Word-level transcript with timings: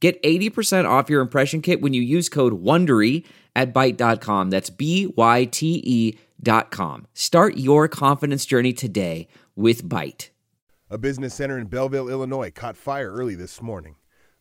Get 0.00 0.22
80% 0.22 0.88
off 0.88 1.10
your 1.10 1.20
impression 1.20 1.60
kit 1.60 1.80
when 1.80 1.92
you 1.92 2.02
use 2.02 2.28
code 2.28 2.62
WONDERY 2.62 3.24
at 3.56 3.74
Byte.com. 3.74 4.50
That's 4.50 4.70
B-Y-T-E 4.70 6.18
dot 6.40 6.70
com. 6.70 7.06
Start 7.14 7.56
your 7.56 7.88
confidence 7.88 8.46
journey 8.46 8.72
today 8.72 9.26
with 9.56 9.84
Byte. 9.88 10.30
A 10.88 10.96
business 10.96 11.34
center 11.34 11.58
in 11.58 11.66
Belleville, 11.66 12.08
Illinois 12.08 12.50
caught 12.50 12.76
fire 12.76 13.12
early 13.12 13.34
this 13.34 13.60
morning. 13.60 13.96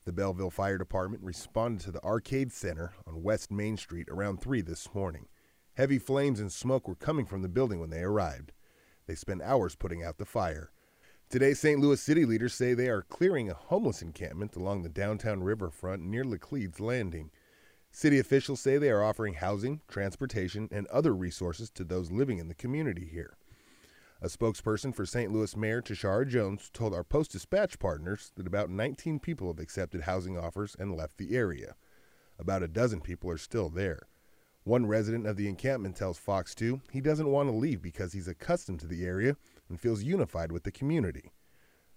The 0.05 0.13
Belleville 0.13 0.51
Fire 0.51 0.77
Department 0.77 1.23
responded 1.23 1.83
to 1.83 1.91
the 1.91 2.01
Arcade 2.03 2.53
Center 2.53 2.93
on 3.05 3.23
West 3.23 3.51
Main 3.51 3.75
Street 3.75 4.07
around 4.09 4.39
3 4.39 4.61
this 4.61 4.87
morning. 4.93 5.25
Heavy 5.73 5.99
flames 5.99 6.39
and 6.39 6.51
smoke 6.51 6.87
were 6.87 6.95
coming 6.95 7.25
from 7.25 7.41
the 7.41 7.49
building 7.49 7.81
when 7.81 7.89
they 7.89 8.01
arrived. 8.01 8.53
They 9.07 9.15
spent 9.15 9.41
hours 9.41 9.75
putting 9.75 10.03
out 10.03 10.17
the 10.17 10.25
fire. 10.25 10.71
Today, 11.29 11.53
St. 11.53 11.81
Louis 11.81 12.01
city 12.01 12.23
leaders 12.23 12.53
say 12.53 12.73
they 12.73 12.87
are 12.87 13.01
clearing 13.01 13.49
a 13.49 13.53
homeless 13.53 14.01
encampment 14.01 14.55
along 14.55 14.83
the 14.83 14.89
downtown 14.89 15.43
riverfront 15.43 16.01
near 16.01 16.23
Laclede's 16.23 16.79
Landing. 16.79 17.31
City 17.91 18.17
officials 18.17 18.61
say 18.61 18.77
they 18.77 18.89
are 18.89 19.03
offering 19.03 19.33
housing, 19.33 19.81
transportation, 19.89 20.69
and 20.71 20.87
other 20.87 21.13
resources 21.13 21.69
to 21.71 21.83
those 21.83 22.13
living 22.13 22.37
in 22.37 22.47
the 22.47 22.55
community 22.55 23.05
here. 23.11 23.35
A 24.21 24.27
spokesperson 24.27 24.95
for 24.95 25.05
St. 25.05 25.29
Louis 25.29 25.53
Mayor 25.57 25.81
Tishaura 25.81 26.25
Jones 26.25 26.69
told 26.73 26.93
our 26.93 27.03
Post 27.03 27.33
Dispatch 27.33 27.77
partners 27.77 28.31
that 28.37 28.47
about 28.47 28.69
19 28.69 29.19
people 29.19 29.47
have 29.47 29.59
accepted 29.59 30.03
housing 30.03 30.37
offers 30.37 30.77
and 30.79 30.95
left 30.95 31.17
the 31.17 31.35
area. 31.35 31.75
About 32.39 32.63
a 32.63 32.69
dozen 32.69 33.01
people 33.01 33.29
are 33.29 33.37
still 33.37 33.67
there. 33.67 34.07
One 34.63 34.85
resident 34.85 35.27
of 35.27 35.35
the 35.35 35.49
encampment 35.49 35.97
tells 35.97 36.17
Fox 36.17 36.55
2 36.55 36.83
he 36.93 37.01
doesn't 37.01 37.29
want 37.29 37.49
to 37.49 37.55
leave 37.55 37.81
because 37.81 38.13
he's 38.13 38.29
accustomed 38.29 38.79
to 38.79 38.87
the 38.87 39.05
area 39.05 39.35
and 39.69 39.79
feels 39.79 40.03
unified 40.03 40.51
with 40.51 40.63
the 40.63 40.71
community. 40.71 41.31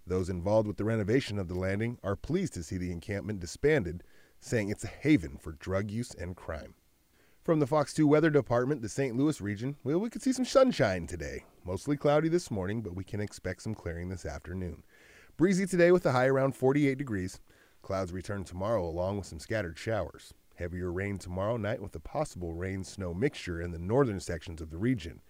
Those 0.07 0.29
involved 0.29 0.67
with 0.67 0.77
the 0.77 0.85
renovation 0.85 1.39
of 1.39 1.49
the 1.49 1.59
landing 1.59 1.99
are 2.03 2.17
pleased 2.17 2.55
to 2.55 2.62
see 2.62 2.77
the 2.77 2.91
encampment 2.91 3.41
disbanded, 3.41 4.03
saying 4.41 4.69
it's 4.69 4.85
a 4.85 4.89
haven 4.89 5.37
for 5.37 5.53
drug 5.53 5.91
use 5.91 6.15
and 6.15 6.35
crime. 6.35 6.75
From 7.43 7.59
the 7.59 7.67
Fox 7.67 7.95
2 7.95 8.07
Weather 8.07 8.31
Department, 8.31 8.83
the 8.83 8.89
St. 8.89 9.17
Louis 9.17 9.41
region, 9.41 9.77
well, 9.83 9.99
we 9.99 10.11
could 10.11 10.23
see 10.23 10.33
some 10.33 10.45
sunshine 10.45 11.07
today. 11.07 11.45
Mostly 11.65 11.97
cloudy 11.97 12.29
this 12.29 12.51
morning, 12.51 12.83
but 12.83 12.95
we 12.95 13.05
can 13.05 13.21
expect 13.21 13.62
some 13.62 13.75
clearing 13.75 14.09
this 14.09 14.27
afternoon. 14.27 14.83
Breezy 15.37 15.67
today 15.67 15.91
with 15.91 16.05
a 16.05 16.12
high 16.12 16.27
around 16.27 16.55
48 16.55 16.99
degrees. 16.99 17.41
Clouds 17.83 18.12
return 18.12 18.45
tomorrow 18.45 18.87
along 18.87 19.17
with 19.17 19.27
some 19.27 19.39
scattered 19.39 19.79
showers. 19.79 20.34
Heavier 20.57 20.93
rain 20.93 21.17
tomorrow 21.17 21.57
night 21.57 21.81
with 21.81 21.97
a 21.97 22.01
possible 22.01 22.53
rain 22.53 22.84
snow 22.84 23.15
mixture 23.15 23.62
in 23.62 23.71
the 23.71 23.79
northern 23.79 24.21
sections 24.21 24.61
of 24.61 24.71
the 24.71 24.77
region. 24.77 25.23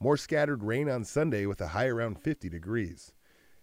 More 0.00 0.16
scattered 0.16 0.62
rain 0.62 0.88
on 0.88 1.04
Sunday 1.04 1.44
with 1.44 1.60
a 1.60 1.68
high 1.68 1.88
around 1.88 2.20
50 2.22 2.48
degrees. 2.48 3.12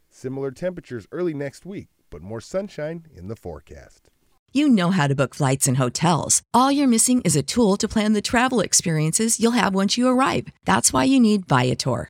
Similar 0.10 0.52
temperatures 0.52 1.08
early 1.14 1.34
next 1.34 1.66
week, 1.66 1.88
but 2.10 2.22
more 2.22 2.42
sunshine 2.42 3.06
in 3.16 3.30
the 3.30 3.38
forecast. 3.38 4.10
You 4.52 4.68
know 4.68 4.92
how 4.92 5.08
to 5.08 5.16
book 5.16 5.34
flights 5.34 5.66
and 5.66 5.78
hotels. 5.78 6.42
All 6.54 6.72
you're 6.72 6.88
missing 6.90 7.22
is 7.22 7.38
a 7.38 7.44
tool 7.44 7.78
to 7.78 7.88
plan 7.88 8.12
the 8.12 8.22
travel 8.22 8.60
experiences 8.60 9.40
you'll 9.40 9.52
have 9.52 9.74
once 9.74 9.98
you 9.98 10.10
arrive. 10.10 10.48
That's 10.66 10.92
why 10.92 11.06
you 11.06 11.22
need 11.22 11.48
Viator. 11.48 12.10